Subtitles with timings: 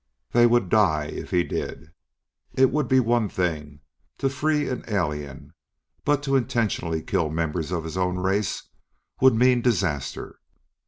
[0.31, 1.91] They would die if he did!
[2.55, 3.81] It would be one thing,
[4.17, 5.53] to free an alien,
[6.05, 8.67] but to intentionally kill members of his own race
[9.21, 10.39] would mean disaster.